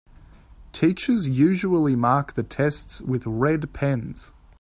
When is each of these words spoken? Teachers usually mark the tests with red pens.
Teachers 0.71 1.29
usually 1.29 1.95
mark 1.95 2.33
the 2.33 2.41
tests 2.41 3.01
with 3.01 3.23
red 3.27 3.71
pens. 3.71 4.33